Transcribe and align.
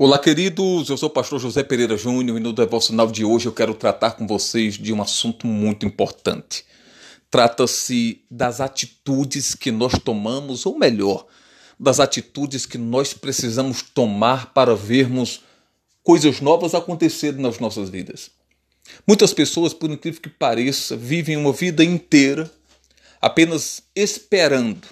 Olá, 0.00 0.16
queridos. 0.16 0.88
Eu 0.88 0.96
sou 0.96 1.08
o 1.08 1.12
pastor 1.12 1.40
José 1.40 1.64
Pereira 1.64 1.96
Júnior 1.96 2.38
e 2.38 2.40
no 2.40 2.52
devocional 2.52 3.10
de 3.10 3.24
hoje 3.24 3.46
eu 3.46 3.52
quero 3.52 3.74
tratar 3.74 4.12
com 4.12 4.28
vocês 4.28 4.74
de 4.74 4.92
um 4.92 5.02
assunto 5.02 5.44
muito 5.44 5.84
importante. 5.84 6.64
Trata-se 7.28 8.22
das 8.30 8.60
atitudes 8.60 9.56
que 9.56 9.72
nós 9.72 9.94
tomamos, 9.98 10.64
ou 10.66 10.78
melhor, 10.78 11.26
das 11.80 11.98
atitudes 11.98 12.64
que 12.64 12.78
nós 12.78 13.12
precisamos 13.12 13.82
tomar 13.82 14.54
para 14.54 14.76
vermos 14.76 15.40
coisas 16.04 16.40
novas 16.40 16.76
acontecerem 16.76 17.42
nas 17.42 17.58
nossas 17.58 17.90
vidas. 17.90 18.30
Muitas 19.04 19.34
pessoas, 19.34 19.74
por 19.74 19.90
incrível 19.90 20.22
que 20.22 20.30
pareça, 20.30 20.96
vivem 20.96 21.36
uma 21.36 21.52
vida 21.52 21.82
inteira 21.82 22.48
apenas 23.20 23.82
esperando. 23.96 24.86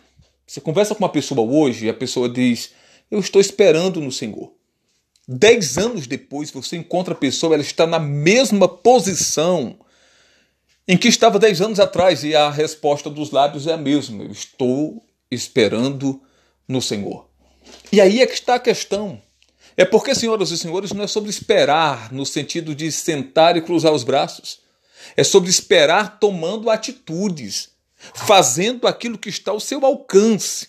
Você 0.45 0.61
conversa 0.61 0.97
com 0.97 1.05
uma 1.05 1.09
pessoa 1.09 1.41
hoje 1.43 1.87
e 1.87 1.89
a 1.89 1.95
pessoa 1.95 2.29
diz: 2.29 2.73
Eu 3.09 3.21
estou 3.21 3.41
esperando 3.41 4.01
no 4.01 4.11
Senhor. 4.11 4.56
Dez 5.29 5.77
anos 5.77 6.07
depois, 6.07 6.51
você 6.51 6.77
encontra 6.77 7.13
a 7.13 7.17
pessoa, 7.17 7.55
ela 7.55 7.63
está 7.63 7.87
na 7.87 7.99
mesma 7.99 8.69
posição 8.69 9.77
em 10.87 10.97
que 10.97 11.09
estava 11.09 11.39
dez 11.39 11.61
anos 11.61 11.81
atrás, 11.81 12.23
e 12.23 12.35
a 12.35 12.49
resposta 12.49 13.11
dos 13.11 13.33
lábios 13.33 13.67
é 13.67 13.73
a 13.73 13.77
mesma: 13.77 14.23
Eu 14.23 14.31
estou 14.31 15.05
esperando 15.31 16.23
no 16.69 16.81
Senhor. 16.81 17.29
E 17.91 18.01
aí 18.01 18.21
é 18.21 18.27
que 18.27 18.35
está 18.35 18.55
a 18.55 18.61
questão. 18.61 19.21
É 19.77 19.85
porque, 19.85 20.15
senhoras 20.15 20.51
e 20.51 20.57
senhores, 20.57 20.93
não 20.93 21.03
é 21.03 21.07
sobre 21.09 21.29
esperar 21.29 22.13
no 22.13 22.25
sentido 22.25 22.75
de 22.75 22.91
sentar 22.93 23.57
e 23.57 23.63
cruzar 23.63 23.93
os 23.93 24.05
braços. 24.05 24.61
É 25.17 25.25
sobre 25.25 25.51
esperar 25.51 26.19
tomando 26.19 26.71
atitudes, 26.71 27.71
fazendo 28.15 28.87
aquilo 28.87 29.19
que 29.19 29.29
está 29.29 29.51
ao 29.51 29.61
seu 29.61 29.85
alcance. 29.85 30.69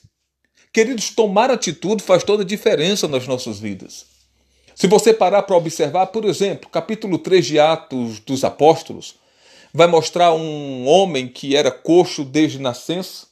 Queridos, 0.74 1.12
tomar 1.12 1.50
atitude 1.50 2.04
faz 2.04 2.24
toda 2.24 2.44
a 2.44 2.46
diferença 2.46 3.08
nas 3.08 3.26
nossas 3.26 3.60
vidas. 3.60 4.17
Se 4.78 4.86
você 4.86 5.12
parar 5.12 5.42
para 5.42 5.58
observar, 5.58 6.06
por 6.06 6.24
exemplo, 6.24 6.70
capítulo 6.70 7.18
3 7.18 7.44
de 7.48 7.60
Atos 7.60 8.20
dos 8.20 8.44
Apóstolos, 8.44 9.16
vai 9.74 9.88
mostrar 9.88 10.34
um 10.34 10.88
homem 10.88 11.28
que 11.28 11.56
era 11.56 11.72
coxo 11.72 12.24
desde 12.24 12.60
nascença, 12.60 13.26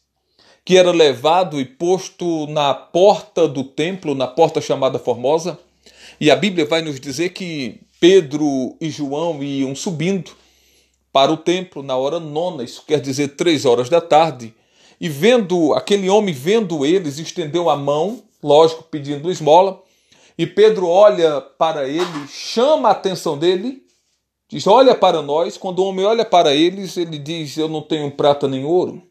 que 0.66 0.76
era 0.76 0.90
levado 0.90 1.62
e 1.62 1.66
posto 1.66 2.48
na 2.48 2.74
porta 2.74 3.48
do 3.48 3.64
templo, 3.64 4.16
na 4.16 4.26
porta 4.26 4.60
chamada 4.60 4.98
Formosa, 4.98 5.60
e 6.20 6.32
a 6.32 6.36
Bíblia 6.36 6.66
vai 6.66 6.82
nos 6.82 7.00
dizer 7.00 7.30
que 7.30 7.80
Pedro 8.00 8.76
e 8.82 8.90
João 8.90 9.44
iam 9.44 9.76
subindo 9.76 10.32
para 11.14 11.32
o 11.32 11.38
templo 11.38 11.84
na 11.84 11.96
hora 11.96 12.20
nona, 12.20 12.64
isso 12.64 12.84
quer 12.88 13.00
dizer 13.00 13.36
três 13.36 13.66
horas 13.66 13.88
da 13.88 14.02
tarde, 14.02 14.52
e 15.00 15.08
vendo 15.08 15.76
aquele 15.76 16.10
homem, 16.10 16.34
vendo 16.34 16.84
eles, 16.84 17.20
estendeu 17.20 17.70
a 17.70 17.78
mão, 17.78 18.24
lógico, 18.42 18.82
pedindo 18.82 19.30
esmola, 19.30 19.85
e 20.38 20.46
Pedro 20.46 20.88
olha 20.88 21.40
para 21.40 21.88
ele, 21.88 22.28
chama 22.28 22.90
a 22.90 22.92
atenção 22.92 23.38
dele, 23.38 23.84
diz: 24.50 24.68
Olha 24.68 24.94
para 24.94 25.22
nós. 25.22 25.58
Quando 25.58 25.80
o 25.80 25.86
homem 25.86 26.06
olha 26.06 26.26
para 26.26 26.54
eles, 26.54 26.98
ele 26.98 27.18
diz: 27.18 27.58
Eu 27.58 27.70
não 27.70 27.82
tenho 27.82 28.12
prata 28.12 28.48
nem 28.48 28.66
ouro. 28.66 29.02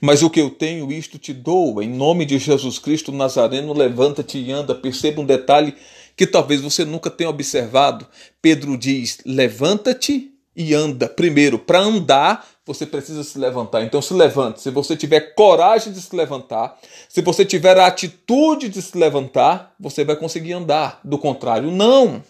Mas 0.00 0.22
o 0.22 0.30
que 0.30 0.40
eu 0.40 0.50
tenho, 0.50 0.92
isto 0.92 1.18
te 1.18 1.32
dou. 1.32 1.82
Em 1.82 1.88
nome 1.88 2.24
de 2.24 2.38
Jesus 2.38 2.78
Cristo 2.78 3.10
Nazareno, 3.10 3.72
levanta-te 3.72 4.38
e 4.38 4.52
anda. 4.52 4.74
Perceba 4.74 5.20
um 5.20 5.26
detalhe 5.26 5.74
que 6.16 6.26
talvez 6.26 6.60
você 6.60 6.84
nunca 6.84 7.10
tenha 7.10 7.30
observado. 7.30 8.06
Pedro 8.40 8.76
diz: 8.76 9.18
Levanta-te 9.26 10.32
e 10.54 10.72
anda. 10.72 11.08
Primeiro, 11.08 11.58
para 11.58 11.80
andar, 11.80 12.46
você 12.66 12.84
precisa 12.84 13.22
se 13.22 13.38
levantar. 13.38 13.82
Então 13.84 14.02
se 14.02 14.12
levante. 14.12 14.60
Se 14.60 14.70
você 14.70 14.96
tiver 14.96 15.34
coragem 15.34 15.92
de 15.92 16.00
se 16.00 16.14
levantar, 16.14 16.76
se 17.08 17.22
você 17.22 17.44
tiver 17.44 17.78
a 17.78 17.86
atitude 17.86 18.68
de 18.68 18.82
se 18.82 18.98
levantar, 18.98 19.72
você 19.78 20.04
vai 20.04 20.16
conseguir 20.16 20.54
andar. 20.54 21.00
Do 21.04 21.16
contrário, 21.16 21.70
não. 21.70 22.22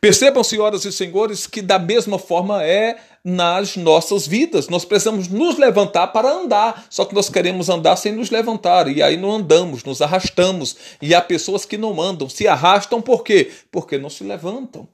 Percebam, 0.00 0.44
senhoras 0.44 0.84
e 0.84 0.92
senhores, 0.92 1.46
que 1.46 1.62
da 1.62 1.78
mesma 1.78 2.18
forma 2.18 2.64
é 2.64 2.96
nas 3.24 3.76
nossas 3.76 4.26
vidas. 4.26 4.68
Nós 4.68 4.84
precisamos 4.84 5.28
nos 5.28 5.58
levantar 5.58 6.08
para 6.08 6.30
andar, 6.30 6.86
só 6.90 7.04
que 7.04 7.14
nós 7.14 7.28
queremos 7.28 7.68
andar 7.68 7.96
sem 7.96 8.12
nos 8.12 8.30
levantar, 8.30 8.88
e 8.88 9.02
aí 9.02 9.16
não 9.16 9.32
andamos, 9.32 9.84
nos 9.84 10.00
arrastamos. 10.00 10.76
E 11.00 11.14
há 11.14 11.20
pessoas 11.20 11.64
que 11.64 11.76
não 11.76 12.00
andam, 12.00 12.28
se 12.28 12.46
arrastam 12.46 13.00
por 13.02 13.22
quê? 13.22 13.50
Porque 13.70 13.98
não 13.98 14.10
se 14.10 14.24
levantam. 14.24 14.86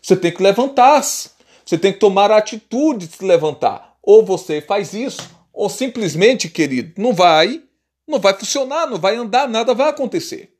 Você 0.00 0.16
tem 0.16 0.32
que 0.32 0.42
levantar-se. 0.42 1.33
Você 1.64 1.78
tem 1.78 1.92
que 1.92 1.98
tomar 1.98 2.30
a 2.30 2.36
atitude 2.36 3.06
de 3.06 3.16
se 3.16 3.24
levantar. 3.24 3.96
Ou 4.02 4.24
você 4.24 4.60
faz 4.60 4.92
isso, 4.92 5.30
ou 5.52 5.68
simplesmente, 5.68 6.48
querido, 6.48 7.00
não 7.00 7.14
vai, 7.14 7.62
não 8.06 8.18
vai 8.18 8.34
funcionar, 8.34 8.86
não 8.86 8.98
vai 8.98 9.16
andar, 9.16 9.48
nada 9.48 9.72
vai 9.72 9.88
acontecer. 9.88 10.54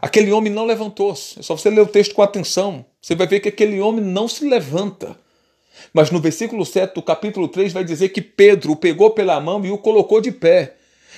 Aquele 0.00 0.30
homem 0.30 0.52
não 0.52 0.64
levantou-se. 0.64 1.38
É 1.38 1.42
só 1.42 1.56
você 1.56 1.70
ler 1.70 1.80
o 1.80 1.86
texto 1.86 2.14
com 2.14 2.22
atenção. 2.22 2.84
Você 3.00 3.14
vai 3.14 3.26
ver 3.26 3.40
que 3.40 3.48
aquele 3.48 3.80
homem 3.80 4.04
não 4.04 4.28
se 4.28 4.46
levanta. 4.46 5.18
Mas 5.92 6.10
no 6.10 6.20
versículo 6.20 6.64
7 6.64 6.94
do 6.94 7.02
capítulo 7.02 7.48
3 7.48 7.72
vai 7.72 7.84
dizer 7.84 8.10
que 8.10 8.20
Pedro 8.20 8.72
o 8.72 8.76
pegou 8.76 9.10
pela 9.10 9.40
mão 9.40 9.64
e 9.64 9.70
o 9.70 9.78
colocou 9.78 10.20
de 10.20 10.30
pé. 10.30 10.75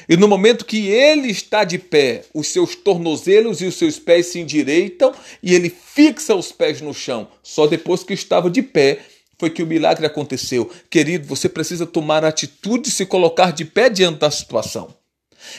E 0.09 0.16
no 0.16 0.28
momento 0.28 0.64
que 0.64 0.88
ele 0.88 1.31
está 1.31 1.64
de 1.64 1.78
pé, 1.78 2.25
os 2.34 2.48
seus 2.48 2.75
tornozelos 2.75 3.60
e 3.60 3.66
os 3.66 3.76
seus 3.76 3.98
pés 3.98 4.26
se 4.26 4.41
endireitam 4.41 5.12
e 5.42 5.54
ele 5.54 5.70
fixa 5.70 6.34
os 6.34 6.53
pés 6.53 6.81
no 6.81 6.92
chão. 6.92 7.28
Só 7.42 7.66
depois 7.66 8.03
que 8.04 8.12
estava 8.12 8.50
de 8.50 8.62
pé 8.62 8.98
foi 9.38 9.50
que 9.50 9.62
o 9.62 9.66
milagre 9.66 10.04
aconteceu. 10.04 10.70
Querido, 10.91 11.26
você 11.26 11.48
precisa 11.48 11.87
tomar 11.87 12.25
atitude 12.25 12.84
de 12.84 12.91
se 12.91 13.06
colocar 13.06 13.53
de 13.53 13.64
pé 13.64 13.88
diante 13.88 14.19
da 14.19 14.31
situação. 14.31 14.94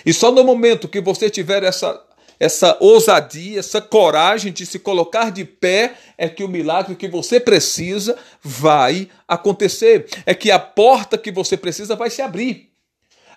E 0.06 0.14
só 0.14 0.32
no 0.32 0.44
momento 0.44 0.88
que 0.88 1.00
você 1.00 1.30
tiver 1.30 1.64
essa 1.64 2.06
essa 2.40 2.78
ousadia, 2.80 3.60
essa 3.60 3.82
coragem 3.82 4.54
de 4.54 4.66
se 4.66 4.80
colocar 4.80 5.30
de 5.30 5.44
pé, 5.44 5.96
é 6.18 6.30
que 6.30 6.44
o 6.44 6.48
milagre 6.48 6.96
que 6.96 7.08
você 7.08 7.38
precisa 7.38 8.16
vai 8.42 9.10
acontecer. 9.28 10.08
É 10.26 10.34
que 10.34 10.50
a 10.50 10.58
porta 10.58 11.18
que 11.18 11.32
você 11.32 11.58
precisa 11.58 11.98
vai 11.98 12.10
se 12.10 12.22
abrir. 12.22 12.70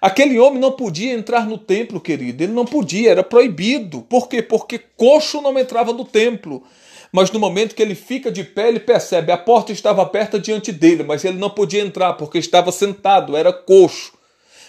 Aquele 0.02 0.36
homem 0.36 0.58
não 0.58 0.72
podia 0.72 1.12
entrar 1.12 1.46
no 1.46 1.56
templo, 1.56 2.00
querido. 2.00 2.42
Ele 2.42 2.52
não 2.52 2.64
podia, 2.64 3.12
era 3.12 3.22
proibido. 3.22 4.02
Por 4.02 4.28
quê? 4.28 4.42
Porque 4.42 4.80
coxo 4.96 5.40
não 5.40 5.56
entrava 5.56 5.92
no 5.92 6.04
templo. 6.04 6.64
Mas 7.12 7.30
no 7.30 7.38
momento 7.38 7.72
que 7.72 7.80
ele 7.80 7.94
fica 7.94 8.28
de 8.28 8.42
pé, 8.42 8.68
ele 8.68 8.80
percebe 8.80 9.30
a 9.30 9.38
porta 9.38 9.70
estava 9.70 10.02
aberta 10.02 10.40
diante 10.40 10.72
dele, 10.72 11.04
mas 11.04 11.24
ele 11.24 11.38
não 11.38 11.50
podia 11.50 11.80
entrar 11.80 12.14
porque 12.14 12.38
estava 12.38 12.72
sentado, 12.72 13.36
era 13.36 13.52
coxo. 13.52 14.14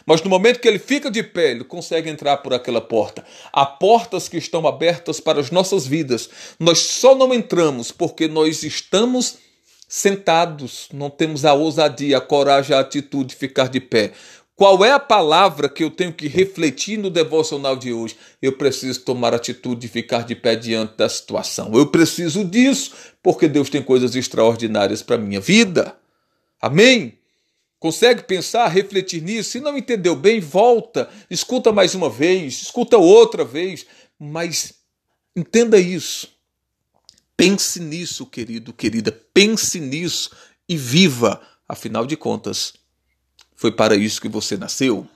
Mas 0.06 0.22
no 0.22 0.30
momento 0.30 0.60
que 0.60 0.68
ele 0.68 0.78
fica 0.78 1.10
de 1.10 1.24
pé, 1.24 1.50
ele 1.50 1.64
consegue 1.64 2.12
entrar 2.12 2.38
por 2.38 2.54
aquela 2.54 2.82
porta. 2.82 3.26
Há 3.52 3.66
portas 3.66 4.28
que 4.28 4.38
estão 4.38 4.68
abertas 4.68 5.20
para 5.20 5.40
as 5.40 5.50
nossas 5.50 5.88
vidas. 5.88 6.30
Nós 6.60 6.78
só 6.78 7.16
não 7.16 7.34
entramos 7.34 7.92
porque 7.92 8.28
nós 8.28 8.62
estamos 8.62 9.38
sentados, 9.88 10.90
não 10.94 11.10
temos 11.10 11.46
a 11.46 11.54
ousadia, 11.54 12.18
a 12.18 12.22
coragem, 12.22 12.76
a 12.76 12.82
atitude 12.82 13.30
de 13.30 13.36
ficar 13.36 13.70
de 13.70 13.80
pé. 13.80 14.12
Qual 14.56 14.86
é 14.86 14.92
a 14.92 15.00
palavra 15.00 15.68
que 15.68 15.84
eu 15.84 15.90
tenho 15.90 16.14
que 16.14 16.28
refletir 16.28 16.98
no 16.98 17.10
devocional 17.10 17.76
de 17.76 17.92
hoje? 17.92 18.16
Eu 18.40 18.56
preciso 18.56 19.02
tomar 19.02 19.34
atitude 19.34 19.82
de 19.82 19.88
ficar 19.88 20.24
de 20.24 20.36
pé 20.36 20.56
diante 20.56 20.96
da 20.96 21.10
situação. 21.10 21.72
Eu 21.74 21.88
preciso 21.88 22.46
disso, 22.46 22.92
porque 23.22 23.48
Deus 23.48 23.70
tem 23.70 23.82
coisas 23.82 24.16
extraordinárias 24.16 25.02
para 25.02 25.18
minha 25.18 25.40
vida. 25.40 25.98
Amém? 26.62 27.18
Consegue 27.80 28.24
pensar, 28.24 28.68
refletir 28.68 29.22
nisso? 29.24 29.52
Se 29.52 29.60
não 29.60 29.76
entendeu 29.76 30.16
bem, 30.16 30.40
volta, 30.40 31.10
escuta 31.30 31.72
mais 31.72 31.96
uma 31.96 32.10
vez, 32.10 32.62
escuta 32.62 32.98
outra 32.98 33.44
vez, 33.44 33.86
mas 34.20 34.76
entenda 35.36 35.80
isso. 35.80 36.30
Pense 37.36 37.80
nisso, 37.80 38.26
querido, 38.28 38.72
querida, 38.72 39.12
pense 39.34 39.80
nisso 39.80 40.30
e 40.70 40.78
viva. 40.78 41.42
Afinal 41.68 42.06
de 42.06 42.16
contas, 42.16 42.74
foi 43.56 43.72
para 43.72 43.96
isso 43.96 44.22
que 44.22 44.28
você 44.28 44.58
nasceu? 44.58 45.08